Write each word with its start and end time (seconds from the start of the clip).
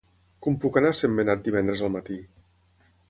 Com 0.45 0.55
puc 0.63 0.79
anar 0.81 0.91
a 0.93 0.97
Sentmenat 1.01 1.45
divendres 1.49 1.85
al 1.89 1.93
matí? 1.99 2.19